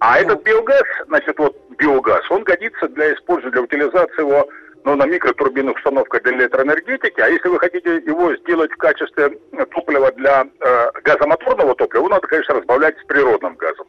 А 0.00 0.20
этот 0.20 0.42
биогаз, 0.42 0.84
значит, 1.08 1.38
вот 1.38 1.56
биогаз, 1.76 2.22
он 2.30 2.44
годится 2.44 2.88
для 2.88 3.12
использования, 3.12 3.52
для 3.52 3.62
утилизации 3.62 4.20
его 4.20 4.48
ну, 4.88 4.96
на 4.96 5.04
микротурбинных 5.04 5.76
установках 5.76 6.22
для 6.22 6.32
электроэнергетики, 6.32 7.20
а 7.20 7.28
если 7.28 7.48
вы 7.50 7.58
хотите 7.58 7.96
его 8.06 8.34
сделать 8.36 8.72
в 8.72 8.76
качестве 8.78 9.38
топлива 9.70 10.10
для 10.12 10.46
э, 10.60 10.90
газомоторного 11.04 11.74
топлива, 11.74 12.04
его 12.04 12.08
надо, 12.08 12.26
конечно, 12.26 12.54
разбавлять 12.54 12.98
с 12.98 13.04
природным 13.04 13.56
газом. 13.56 13.86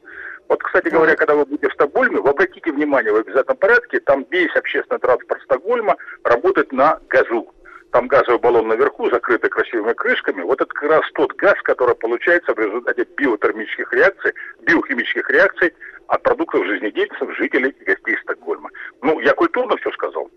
Вот, 0.50 0.62
кстати 0.62 0.90
говоря, 0.90 1.16
когда 1.16 1.36
вы 1.36 1.46
будете 1.46 1.70
в 1.70 1.74
Стокгольме, 1.74 2.20
вы 2.20 2.32
обратите 2.32 2.74
внимание 2.74 3.14
в 3.14 3.16
обязательном 3.16 3.56
порядке, 3.56 4.02
там 4.02 4.26
весь 4.30 4.54
общественный 4.58 5.00
транспорт 5.00 5.42
Стокгольма 5.44 5.96
работает 6.26 6.74
на 6.74 7.00
газу. 7.08 7.54
Там 7.92 8.08
газовый 8.08 8.40
баллон 8.40 8.68
наверху, 8.68 9.10
закрытый 9.10 9.50
красивыми 9.50 9.94
крышками. 9.94 10.42
Вот 10.42 10.60
это 10.60 10.72
как 10.74 10.90
раз 10.90 11.02
тот 11.14 11.34
газ, 11.36 11.56
который 11.64 11.96
получается 11.96 12.54
в 12.54 12.60
результате 12.60 13.08
биотермических 13.16 13.94
реакций, 13.94 14.34
биохимических 14.64 15.30
реакций 15.30 15.74
от 16.08 16.22
продуктов 16.24 16.66
жизнедеятельности 16.66 17.42
жителей 17.42 17.70
и 17.70 17.84
гостей 17.86 18.18
Стокгольма. 18.24 18.70
Ну, 19.02 19.22
я 19.22 19.34
культурно 19.34 19.78
все 19.78 19.92
сказал. 19.92 20.30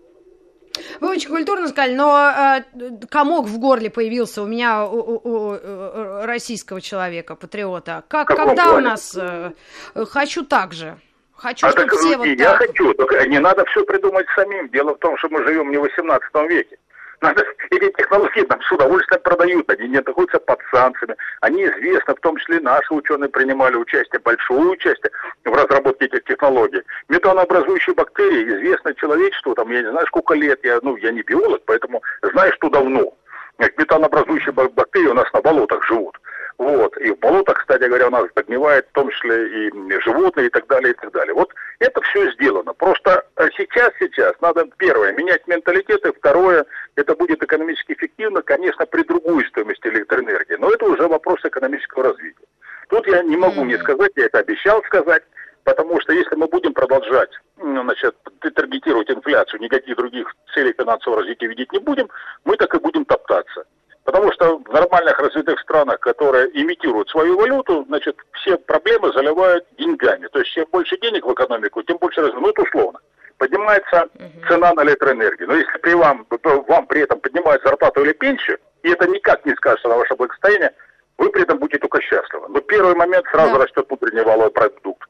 Вы 0.99 1.09
очень 1.09 1.29
культурно 1.29 1.67
сказали, 1.67 1.95
но 1.95 2.63
э, 2.75 2.91
комок 3.09 3.45
в 3.45 3.57
горле 3.59 3.89
появился 3.89 4.41
у 4.41 4.45
меня 4.45 4.85
у, 4.85 4.97
у, 4.97 5.21
у 5.23 5.53
э, 5.53 6.25
российского 6.25 6.81
человека, 6.81 7.35
патриота. 7.35 8.03
Как, 8.07 8.27
когда 8.27 8.73
у 8.73 8.79
нас 8.79 9.17
э, 9.19 9.51
хочу 9.95 10.43
так 10.43 10.73
же. 10.73 10.97
Хочу, 11.35 11.67
а 11.67 11.71
чтобы 11.71 11.89
все 11.97 12.17
вот 12.17 12.25
Я 12.25 12.57
так... 12.57 12.67
хочу, 12.67 12.93
только 12.93 13.27
не 13.27 13.39
надо 13.39 13.65
все 13.65 13.83
придумать 13.83 14.25
самим. 14.35 14.69
Дело 14.69 14.95
в 14.95 14.99
том, 14.99 15.17
что 15.17 15.29
мы 15.29 15.43
живем 15.45 15.71
не 15.71 15.77
в 15.77 15.81
18 15.81 16.33
веке. 16.49 16.77
Надо, 17.23 17.41
эти 17.71 17.89
технологии 17.91 18.45
нам 18.49 18.61
с 18.61 18.69
удовольствием 18.69 19.21
продают, 19.21 19.69
они 19.69 19.87
не 19.87 20.01
находятся 20.01 20.39
под 20.39 20.59
санкциями. 20.69 21.15
Они 21.39 21.63
известны, 21.63 22.15
в 22.15 22.19
том 22.19 22.35
числе 22.35 22.59
наши 22.59 22.93
ученые 22.93 23.29
принимали 23.29 23.77
участие, 23.77 24.19
большое 24.19 24.71
участие 24.71 25.09
в 25.45 25.53
разработке 25.53 26.07
этих 26.07 26.25
технологий. 26.25 26.81
Метанообразующие 27.07 27.95
бактерии 27.95 28.43
известны 28.43 28.93
человечеству, 28.95 29.55
там, 29.55 29.71
я 29.71 29.83
не 29.83 29.91
знаю, 29.91 30.05
сколько 30.07 30.33
лет, 30.33 30.59
я, 30.63 30.79
ну, 30.81 30.97
я 30.97 31.11
не 31.11 31.21
биолог, 31.21 31.61
поэтому 31.65 32.03
знаю, 32.33 32.51
что 32.55 32.69
давно. 32.69 33.13
Метанообразующие 33.57 34.51
бактерии 34.51 35.07
у 35.07 35.13
нас 35.13 35.31
на 35.31 35.39
болотах 35.39 35.81
живут. 35.87 36.19
Вот. 36.57 36.95
И 36.97 37.11
в 37.11 37.19
болотах, 37.19 37.59
кстати 37.59 37.85
говоря, 37.85 38.07
у 38.07 38.11
нас 38.11 38.25
подгнивает 38.33 38.87
в 38.87 38.91
том 38.93 39.09
числе 39.09 39.67
и 39.67 39.99
животные 40.01 40.47
и 40.47 40.49
так 40.49 40.67
далее, 40.67 40.91
и 40.91 40.95
так 40.95 41.11
далее. 41.11 41.33
Вот 41.33 41.53
это 41.79 42.01
все 42.01 42.31
сделано. 42.33 42.73
Просто 42.73 43.25
э, 43.37 43.47
сейчас, 43.57 43.91
сейчас 43.99 44.33
надо, 44.41 44.67
первое, 44.77 45.13
менять 45.13 45.47
менталитет, 45.47 46.05
и 46.05 46.11
второе, 46.11 46.65
это 46.95 47.15
будет 47.15 47.43
экономически 47.43 47.93
эффективно, 47.93 48.41
конечно, 48.41 48.85
при 48.85 49.03
другой 49.03 49.45
стоимости 49.47 49.87
электроэнергии. 49.87 50.55
Но 50.59 50.71
это 50.71 50.85
уже 50.85 51.07
вопрос 51.07 51.39
экономического 51.43 52.03
развития. 52.03 52.45
Тут 52.89 53.07
я 53.07 53.23
не 53.23 53.37
могу 53.37 53.63
не 53.65 53.77
сказать, 53.79 54.11
я 54.15 54.25
это 54.25 54.39
обещал 54.39 54.83
сказать, 54.83 55.23
потому 55.63 55.99
что 56.01 56.13
если 56.13 56.35
мы 56.35 56.47
будем 56.47 56.73
продолжать 56.73 57.31
значит, 57.57 58.15
таргетировать 58.55 59.09
инфляцию, 59.09 59.61
никаких 59.61 59.95
других 59.95 60.33
целей 60.53 60.73
финансового 60.77 61.21
развития 61.21 61.47
видеть 61.47 61.71
не 61.71 61.79
будем, 61.79 62.09
мы 62.45 62.57
так 62.57 62.73
и 62.75 62.79
будем 62.79 63.05
топтаться. 63.05 63.65
Потому 64.13 64.31
что 64.33 64.59
в 64.59 64.71
нормальных 64.71 65.17
развитых 65.17 65.59
странах, 65.61 65.99
которые 65.99 66.47
имитируют 66.53 67.09
свою 67.09 67.35
валюту, 67.35 67.83
значит, 67.87 68.15
все 68.33 68.59
проблемы 68.59 69.11
заливают 69.11 69.65
деньгами. 69.79 70.27
То 70.27 70.37
есть 70.37 70.51
чем 70.51 70.67
больше 70.71 70.99
денег 70.99 71.25
в 71.25 71.33
экономику, 71.33 71.81
тем 71.81 71.97
больше 71.97 72.21
развития. 72.21 72.39
Ну, 72.39 72.49
это 72.49 72.61
условно. 72.61 72.99
Поднимается 73.39 74.07
цена 74.47 74.71
на 74.75 74.83
электроэнергию. 74.83 75.47
Но 75.47 75.55
если 75.55 75.79
при 75.79 75.95
вам, 75.95 76.27
вам 76.43 76.85
при 76.85 77.01
этом 77.01 77.21
поднимают 77.21 77.63
зарплату 77.63 78.03
или 78.03 78.13
пенсию, 78.13 78.59
и 78.83 78.91
это 78.91 79.07
никак 79.07 79.43
не 79.47 79.55
скажется 79.55 79.87
на 79.87 79.95
ваше 79.95 80.13
благосостояние, 80.13 80.71
вы 81.17 81.31
при 81.31 81.41
этом 81.41 81.57
будете 81.57 81.79
только 81.79 81.99
счастливы. 82.03 82.49
Но 82.49 82.59
первый 82.59 82.93
момент 82.93 83.25
сразу 83.31 83.53
да. 83.53 83.63
растет 83.63 83.87
внутренний 83.89 84.21
валовый 84.21 84.51
продукт. 84.51 85.09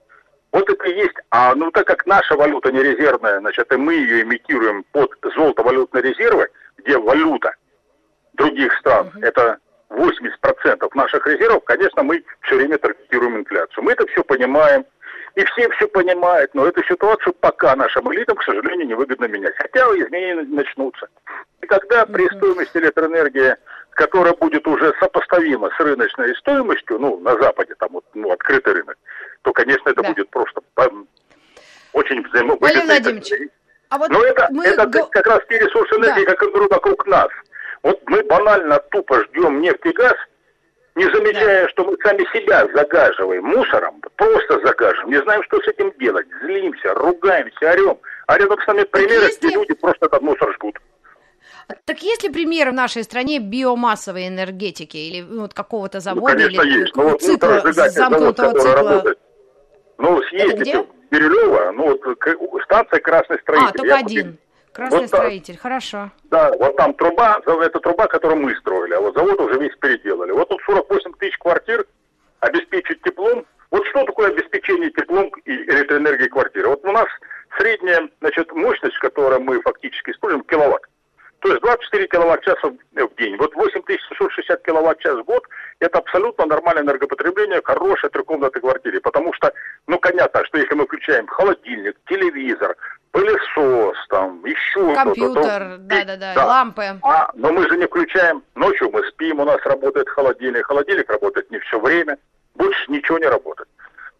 Вот 0.54 0.70
это 0.70 0.88
и 0.88 0.96
есть. 0.96 1.18
А 1.30 1.54
ну 1.56 1.72
так 1.72 1.88
как 1.88 2.06
наша 2.06 2.38
валюта 2.38 2.72
не 2.72 2.82
резервная, 2.82 3.42
значит, 3.42 3.70
и 3.74 3.76
мы 3.76 3.96
ее 3.96 4.22
имитируем 4.22 4.86
под 4.94 5.12
золото-валютные 5.36 6.04
резервы, 6.04 6.48
где 6.78 6.98
валюта 6.98 7.54
других 8.34 8.74
стран, 8.80 9.12
uh-huh. 9.16 9.26
это 9.26 9.58
80% 9.90 10.90
наших 10.96 11.28
резервов, 11.28 11.64
конечно, 11.66 12.04
мы 12.04 12.24
все 12.42 12.56
время 12.56 12.78
таргетируем 12.78 13.38
инфляцию. 13.38 13.84
Мы 13.84 13.92
это 13.92 14.06
все 14.08 14.24
понимаем, 14.24 14.86
и 15.36 15.44
все 15.46 15.70
все 15.72 15.88
понимают, 15.88 16.54
но 16.54 16.68
эту 16.68 16.84
ситуацию 16.84 17.34
пока 17.34 17.76
нашим 17.76 18.12
элитам, 18.14 18.38
к 18.38 18.44
сожалению, 18.44 18.88
невыгодно 18.88 19.26
менять. 19.26 19.56
Хотя 19.58 19.86
изменения 19.86 20.44
начнутся. 20.44 21.08
И 21.62 21.66
когда 21.66 22.06
при 22.06 22.26
стоимости 22.38 22.78
электроэнергии, 22.78 23.56
которая 23.92 24.34
будет 24.34 24.68
уже 24.68 24.94
сопоставима 25.00 25.70
с 25.76 25.80
рыночной 25.80 26.36
стоимостью, 26.36 27.00
ну, 27.00 27.20
на 27.20 27.36
Западе, 27.42 27.74
там 27.80 27.90
вот, 27.94 28.06
ну, 28.14 28.32
открытый 28.32 28.74
рынок, 28.74 28.98
то, 29.42 29.52
конечно, 29.54 29.90
это 29.90 30.02
да. 30.02 30.10
будет 30.10 30.30
просто 30.30 30.62
очень 31.94 32.28
взаимовыгодно. 32.28 32.68
А 33.90 33.98
вот 33.98 34.10
Но 34.10 34.24
это, 34.24 34.48
мы... 34.52 34.66
это 34.66 34.88
как 34.88 35.28
раз 35.28 35.40
те 35.50 35.60
ресурсы 35.60 35.96
энергии, 35.96 36.26
да. 36.26 36.36
которые 36.36 36.68
вокруг 36.68 37.06
нас. 37.06 37.30
Вот 37.84 38.02
мы 38.08 38.24
банально 38.24 38.80
тупо 38.92 39.24
ждем 39.26 39.62
нефть 39.62 39.86
и 39.86 39.92
газ, 39.92 40.16
не 40.96 41.04
замечая, 41.04 41.64
да. 41.64 41.70
что 41.70 41.84
мы 41.86 41.98
сами 42.02 42.24
себя 42.34 42.66
загаживаем 42.74 43.44
мусором, 43.44 44.02
просто 44.16 44.60
загаживаем, 44.66 45.10
не 45.10 45.22
знаем, 45.22 45.44
что 45.44 45.62
с 45.62 45.68
этим 45.68 45.92
делать, 46.00 46.28
злимся, 46.42 46.94
ругаемся, 46.94 47.72
орем, 47.72 47.98
а 48.28 48.38
рядом 48.38 48.60
с 48.62 48.68
нами 48.68 48.84
примеры, 48.84 49.28
где 49.38 49.50
люди 49.50 49.74
просто 49.74 50.06
этот 50.06 50.22
мусор 50.22 50.54
жгут. 50.54 50.80
Так 51.86 52.00
есть 52.02 52.24
ли 52.24 52.30
примеры 52.30 52.72
в 52.72 52.74
нашей 52.74 53.04
стране 53.04 53.40
биомассовой 53.40 54.28
энергетики 54.28 54.98
или 54.98 55.22
ну, 55.22 55.42
вот 55.42 55.54
какого-то 55.54 56.00
завода 56.00 56.34
ну, 56.34 56.40
конечно, 56.40 56.62
или 56.62 56.80
есть. 56.80 56.96
Ну, 56.96 57.10
вот, 57.10 57.22
цикла, 57.22 57.62
замкнутого 57.72 58.60
завод, 58.60 59.04
цикла? 59.04 59.16
Ну, 59.98 60.22
съездите, 60.24 60.86
Бирюлева, 61.12 61.72
ну 61.72 62.00
вот 62.00 62.64
станция 62.64 63.00
Красный 63.00 63.40
Строитель. 63.40 63.70
А, 63.70 63.72
только 63.72 63.88
я 63.88 63.98
один. 63.98 64.38
Красный 64.74 65.02
вот 65.02 65.08
строитель, 65.08 65.58
хорошо. 65.58 66.12
Да, 66.32 66.52
вот 66.58 66.76
там 66.78 66.94
труба, 66.96 67.40
это 67.46 67.80
труба, 67.80 68.08
которую 68.08 68.42
мы 68.42 68.56
строили, 68.56 68.94
а 68.96 69.02
вот 69.02 69.16
завод 69.16 69.40
уже 69.40 69.60
весь 69.60 69.76
переделали. 69.78 70.32
Вот 70.32 70.50
тут 70.50 70.62
48 70.66 71.14
тысяч 71.20 71.38
квартир 71.38 71.86
обеспечить 72.40 73.02
теплом. 73.04 73.46
Вот 73.70 73.86
что 73.88 74.04
такое 74.04 74.32
обеспечение 74.32 74.90
теплом 74.92 75.30
и 75.46 75.52
электроэнергией 75.52 76.30
квартиры? 76.30 76.70
Вот 76.70 76.84
у 76.86 76.92
нас 76.92 77.08
средняя 77.58 78.10
значит, 78.20 78.52
мощность, 78.52 78.98
которую 78.98 79.42
мы 79.42 79.62
фактически 79.62 80.10
используем, 80.10 80.44
киловатт. 80.44 80.84
То 81.44 81.50
есть 81.50 81.62
24 81.62 82.08
киловатт-часа 82.08 82.70
в 82.70 83.16
день. 83.18 83.36
Вот 83.36 83.54
8660 83.54 84.64
киловатт-час 84.64 85.18
в 85.18 85.24
год– 85.26 85.44
это 85.80 85.98
абсолютно 85.98 86.46
нормальное 86.46 86.84
энергопотребление 86.84 87.62
хорошей 87.62 88.10
трехкомнатной 88.12 88.62
квартире. 88.62 89.02
Потому 89.02 89.34
что, 89.34 89.52
ну, 89.88 90.00
понятно, 90.00 90.46
что 90.46 90.58
если 90.58 90.74
мы 90.74 90.86
включаем 90.86 91.28
холодильник, 91.28 91.98
телевизор, 92.08 92.78
пылесос, 93.12 93.98
там, 94.08 94.42
еще 94.46 94.96
Компьютер, 94.96 95.80
да-да-да, 95.80 96.34
да. 96.34 96.46
лампы. 96.46 96.98
А, 97.02 97.30
но 97.34 97.52
мы 97.52 97.68
же 97.68 97.76
не 97.78 97.88
включаем. 97.88 98.42
Ночью 98.56 98.90
мы 98.90 99.06
спим, 99.10 99.42
у 99.42 99.44
нас 99.44 99.60
работает 99.66 100.08
холодильник. 100.08 100.66
Холодильник 100.66 101.10
работает 101.12 101.52
не 101.52 101.60
все 101.60 101.78
время. 101.78 102.18
Больше 102.56 102.90
ничего 102.90 103.18
не 103.20 103.28
работает. 103.28 103.68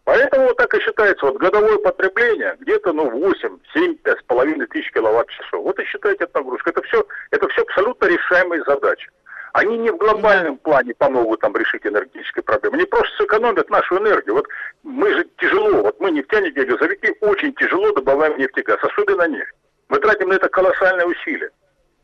Поэтому 0.04 0.48
вот 0.48 0.56
так 0.58 0.74
и 0.74 0.80
считается, 0.80 1.24
вот 1.24 1.38
годовое 1.38 1.78
потребление 1.78 2.56
где-то, 2.60 2.92
ну, 2.92 3.08
8, 3.08 3.58
7, 3.72 3.96
5,5 4.04 4.66
тысяч 4.66 4.92
киловатт-часов. 4.92 5.62
Вот 5.62 5.78
и 5.78 5.84
считайте 5.84 6.24
эту 6.24 6.38
нагрузку. 6.38 6.70
Это 6.70 6.82
все, 6.82 7.06
это 7.30 7.48
все 7.48 7.62
абсолютно 7.62 8.06
решаемые 8.06 8.62
задачи. 8.66 9.08
Они 9.54 9.78
не 9.78 9.90
в 9.90 9.96
глобальном 9.96 10.58
плане 10.58 10.94
помогут 10.94 11.40
там 11.40 11.56
решить 11.56 11.86
энергетические 11.86 12.42
проблемы. 12.42 12.76
Они 12.76 12.86
просто 12.86 13.16
сэкономят 13.16 13.70
нашу 13.70 13.98
энергию. 13.98 14.34
Вот 14.34 14.48
мы 14.82 15.10
же 15.12 15.26
тяжело, 15.38 15.82
вот 15.82 15.98
мы 16.00 16.10
нефтяники 16.10 16.58
и 16.58 16.64
газовики 16.64 17.14
очень 17.20 17.54
тяжело 17.54 17.92
добываем 17.92 18.36
нефтегаз, 18.36 18.78
особенно 18.82 19.28
нефть. 19.28 19.54
Мы 19.88 20.00
тратим 20.00 20.28
на 20.28 20.34
это 20.34 20.48
колоссальные 20.48 21.06
усилия. 21.06 21.50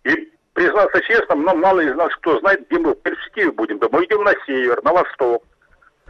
И 0.04 0.32
признаться 0.54 1.02
честно, 1.02 1.34
но 1.34 1.54
мало 1.54 1.80
из 1.80 1.94
нас 1.96 2.14
кто 2.16 2.38
знает, 2.38 2.66
где 2.68 2.78
мы 2.78 2.92
в 2.92 3.02
перспективе 3.02 3.50
будем. 3.50 3.78
Да 3.78 3.88
мы 3.90 4.04
идем 4.04 4.22
на 4.22 4.32
север, 4.46 4.80
на 4.84 4.92
восток, 4.92 5.44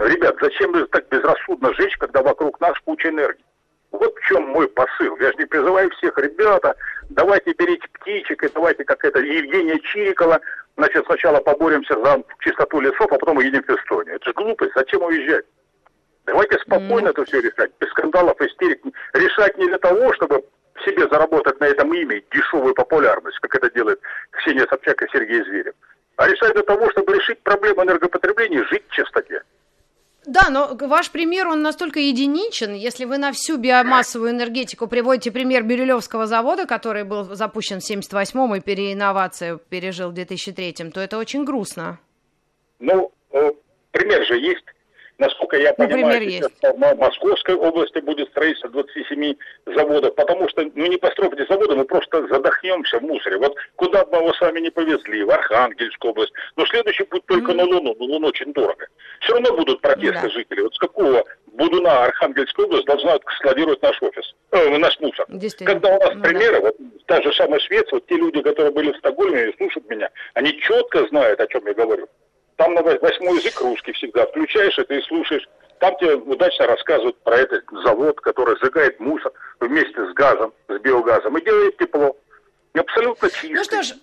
Ребят, 0.01 0.35
зачем 0.41 0.73
так 0.87 1.07
безрассудно 1.11 1.75
жечь, 1.75 1.97
когда 1.99 2.23
вокруг 2.23 2.59
нас 2.59 2.73
куча 2.87 3.11
энергии? 3.11 3.45
Вот 3.93 4.15
в 4.17 4.27
чем 4.27 4.49
мой 4.49 4.67
посыл. 4.69 5.15
Я 5.19 5.31
же 5.33 5.37
не 5.37 5.45
призываю 5.45 5.91
всех, 5.91 6.17
ребята, 6.17 6.75
давайте 7.11 7.53
берите 7.53 7.87
птичек, 7.93 8.43
и 8.43 8.49
давайте, 8.49 8.85
как 8.85 9.05
это, 9.05 9.19
Евгения 9.19 9.79
Чирикова, 9.81 10.41
значит, 10.79 11.05
сначала 11.05 11.41
поборемся 11.41 12.03
за 12.03 12.23
чистоту 12.39 12.81
лесов, 12.81 13.13
а 13.13 13.19
потом 13.19 13.39
уедем 13.39 13.63
в 13.63 13.69
Эстонию. 13.69 14.17
Это 14.17 14.25
же 14.25 14.33
глупость, 14.33 14.73
зачем 14.75 15.03
уезжать? 15.03 15.45
Давайте 16.25 16.59
спокойно 16.61 17.09
mm. 17.09 17.11
это 17.11 17.25
все 17.27 17.41
решать, 17.43 17.71
без 17.79 17.91
скандалов, 17.91 18.41
истерик. 18.41 18.81
Решать 19.13 19.59
не 19.59 19.67
для 19.67 19.79
того, 19.79 20.15
чтобы 20.15 20.43
себе 20.87 21.07
заработать 21.09 21.61
на 21.61 21.65
этом 21.65 21.93
имя 21.93 22.23
дешевую 22.31 22.73
популярность, 22.75 23.39
как 23.41 23.55
это 23.55 23.71
делает 23.75 24.01
Ксения 24.31 24.67
Собчак 24.67 25.03
и 25.03 25.09
Сергей 25.13 25.45
Зверев, 25.45 25.75
а 26.17 26.27
решать 26.27 26.55
для 26.55 26.63
того, 26.63 26.89
чтобы 26.93 27.17
решить 27.17 27.43
проблему 27.43 27.83
энергопотребления, 27.83 28.65
жить 28.65 28.85
в 28.89 28.93
чистоте. 28.93 29.43
Да, 30.27 30.51
но 30.51 30.77
ваш 30.79 31.11
пример, 31.11 31.49
он 31.49 31.63
настолько 31.63 31.99
единичен. 31.99 32.75
Если 32.75 33.07
вы 33.07 33.17
на 33.17 33.33
всю 33.33 33.57
биомассовую 33.57 34.33
энергетику 34.33 34.87
приводите 34.87 35.31
пример 35.31 35.63
Бирюлевского 35.63 36.27
завода, 36.27 36.67
который 36.67 37.05
был 37.05 37.25
запущен 37.35 37.81
в 37.81 37.91
78-м 37.91 38.55
и 38.55 38.61
переинновацию 38.61 39.61
пережил 39.71 40.11
в 40.11 40.15
2003-м, 40.15 40.93
то 40.93 41.01
это 41.01 41.17
очень 41.17 41.45
грустно. 41.45 41.99
Ну, 42.81 43.11
э, 43.33 43.53
пример 43.93 44.27
же 44.27 44.39
есть. 44.39 44.65
Насколько 45.21 45.59
я 45.59 45.75
понимаю, 45.75 46.23
сейчас 46.23 46.51
в 46.63 46.97
Московской 46.97 47.55
области 47.55 47.99
будет 47.99 48.31
строительство 48.31 48.71
27 48.71 49.35
заводов, 49.67 50.15
потому 50.15 50.49
что 50.49 50.63
ну, 50.75 50.87
не 50.87 50.97
построив 50.97 51.35
эти 51.35 51.47
заводы, 51.47 51.77
мы 51.77 51.85
просто 51.85 52.27
задохнемся 52.29 52.99
в 52.99 53.03
мусоре. 53.03 53.37
Вот 53.37 53.55
куда 53.77 54.07
бы 54.07 54.13
мы 54.13 54.23
его 54.23 54.33
с 54.33 54.41
вами 54.41 54.61
не 54.61 54.71
повезли, 54.71 55.23
в 55.23 55.31
Архангельскую 55.31 56.13
область, 56.13 56.33
но 56.57 56.65
следующий 56.65 57.05
путь 57.05 57.27
только 57.27 57.53
mm-hmm. 57.53 57.55
на 57.55 57.65
Луну, 57.65 57.97
но 57.99 58.05
Луну 58.07 58.29
очень 58.29 58.51
дорого. 58.55 58.87
Все 59.21 59.35
равно 59.35 59.55
будут 59.55 59.83
протесты 59.83 60.23
да. 60.23 60.29
жителей. 60.31 60.63
Вот 60.63 60.75
с 60.75 60.79
какого 60.79 61.23
Будуна 61.53 62.05
Архангельская 62.05 62.65
область 62.65 62.87
должна 62.87 63.19
складировать 63.37 63.83
наш 63.83 64.01
офис, 64.01 64.35
э, 64.53 64.79
наш 64.79 64.99
мусор. 65.01 65.27
Когда 65.67 65.97
у 65.97 66.01
нас 66.01 66.15
ну, 66.15 66.23
примеры, 66.23 66.61
да. 66.61 66.61
вот 66.61 66.77
та 67.05 67.21
же 67.21 67.31
самая 67.35 67.61
Швеция, 67.61 67.97
вот 67.97 68.07
те 68.07 68.17
люди, 68.17 68.41
которые 68.41 68.73
были 68.73 68.93
в 68.93 68.97
Стокгольме 68.97 69.51
и 69.51 69.57
слушают 69.59 69.87
меня, 69.91 70.09
они 70.33 70.59
четко 70.61 71.07
знают, 71.09 71.41
о 71.41 71.47
чем 71.47 71.67
я 71.67 71.75
говорю. 71.75 72.09
Там 72.61 72.75
на 72.75 72.83
восьмой 72.83 73.39
язык 73.39 73.59
русский 73.63 73.93
всегда. 73.93 74.27
Включаешь 74.27 74.79
это 74.79 74.93
и 74.93 75.01
слушаешь. 75.05 75.49
Там 75.79 75.97
тебе 75.97 76.17
удачно 76.17 76.67
рассказывают 76.67 77.17
про 77.23 77.39
этот 77.39 77.65
завод, 77.85 78.21
который 78.21 78.55
сжигает 78.59 79.01
мусор 79.01 79.33
вместе 79.61 79.95
с 79.95 80.13
газом, 80.13 80.53
с 80.69 80.79
биогазом 80.79 81.39
и 81.39 81.43
делает 81.43 81.79
тепло. 81.79 82.15
И 82.75 82.79
абсолютно 82.79 83.31
чисто. 83.31 83.49
Ну 83.49 83.65
что 83.65 83.83
ж, 83.83 83.95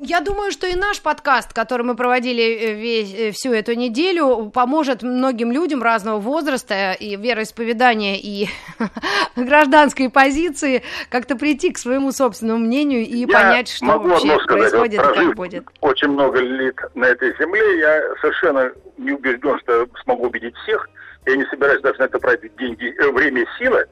я 0.00 0.20
думаю, 0.20 0.52
что 0.52 0.66
и 0.66 0.74
наш 0.74 1.00
подкаст, 1.00 1.52
который 1.52 1.82
мы 1.82 1.96
проводили 1.96 2.42
э, 2.42 2.74
весь, 2.74 3.14
э, 3.14 3.30
всю 3.30 3.52
эту 3.52 3.74
неделю, 3.74 4.50
поможет 4.52 5.02
многим 5.02 5.52
людям 5.52 5.82
разного 5.82 6.18
возраста 6.18 6.92
и 6.92 7.16
вероисповедания, 7.16 8.16
и 8.16 8.48
гражданской 9.36 10.10
позиции 10.10 10.82
как-то 11.08 11.36
прийти 11.36 11.72
к 11.72 11.78
своему 11.78 12.12
собственному 12.12 12.58
мнению 12.58 13.00
и 13.00 13.18
я 13.18 13.26
понять, 13.26 13.68
что 13.68 13.86
могу 13.86 14.08
вообще 14.08 14.38
сказать, 14.40 14.70
происходит 14.70 15.02
вот, 15.02 15.12
и 15.12 15.14
как 15.14 15.34
будет. 15.34 15.64
Очень 15.80 16.08
много 16.08 16.40
лет 16.40 16.76
на 16.94 17.06
этой 17.06 17.34
земле, 17.38 17.78
я 17.78 18.02
совершенно 18.20 18.70
не 18.98 19.12
убежден, 19.12 19.58
что 19.60 19.86
смогу 20.02 20.26
убедить 20.26 20.54
всех. 20.64 20.88
Я 21.26 21.36
не 21.36 21.44
собираюсь 21.46 21.80
даже 21.82 21.98
на 21.98 22.04
это 22.04 22.18
тратить 22.18 22.54
деньги, 22.56 22.94
э, 22.98 23.10
время 23.12 23.42
и 23.42 23.46
силы, 23.58 23.86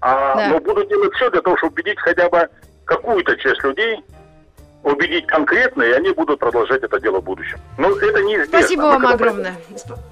а, 0.00 0.34
да. 0.34 0.48
но 0.48 0.60
буду 0.60 0.84
делать 0.86 1.14
все 1.14 1.30
для 1.30 1.42
того, 1.42 1.56
чтобы 1.58 1.74
убедить 1.74 1.98
хотя 1.98 2.28
бы 2.28 2.48
какую-то 2.84 3.36
часть 3.36 3.62
людей, 3.64 4.02
убедить 4.84 5.26
конкретно, 5.26 5.82
и 5.82 5.92
они 5.92 6.10
будут 6.10 6.38
продолжать 6.38 6.82
это 6.82 7.00
дело 7.00 7.20
в 7.20 7.24
будущем. 7.24 7.58
Но 7.78 7.90
это 7.90 8.22
неизвестно. 8.22 8.58
Спасибо 8.58 8.82
вам 8.82 9.06
огромное. 9.06 9.56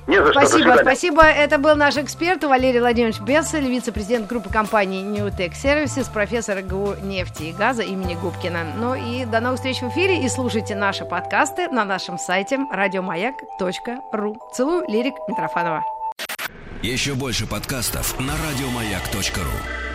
Не 0.06 0.22
за 0.22 0.32
что. 0.32 0.46
Спасибо, 0.46 0.78
спасибо. 0.80 1.22
Это 1.22 1.58
был 1.58 1.76
наш 1.76 1.96
эксперт 1.96 2.42
Валерий 2.44 2.80
Владимирович 2.80 3.20
Бессель, 3.20 3.68
вице-президент 3.68 4.26
группы 4.26 4.50
компании 4.50 5.04
Newtech 5.04 5.52
Services, 5.52 6.12
профессор 6.12 6.62
ГУ 6.62 6.94
нефти 7.02 7.44
и 7.44 7.52
газа 7.52 7.82
имени 7.82 8.14
Губкина. 8.14 8.64
Ну 8.76 8.94
и 8.94 9.24
до 9.24 9.40
новых 9.40 9.56
встреч 9.56 9.82
в 9.82 9.88
эфире 9.90 10.24
и 10.24 10.28
слушайте 10.28 10.74
наши 10.74 11.04
подкасты 11.04 11.68
на 11.68 11.84
нашем 11.84 12.18
сайте 12.18 12.58
радиомаяк.ру. 12.72 14.36
Целую, 14.52 14.84
Лирик 14.88 15.14
Митрофанова. 15.28 15.84
Еще 16.82 17.14
больше 17.14 17.46
подкастов 17.46 18.18
на 18.18 18.32
радиомаяк.ру 18.32 19.91